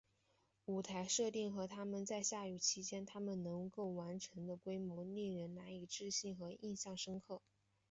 [0.65, 7.39] 舞台的设定和他们在下雨期间他们能够完成的规模令人难以置信和印象深刻。